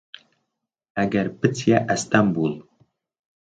ئەگەر 0.97 1.27
پچیە 1.39 1.77
ئەستەمبول 1.89 2.53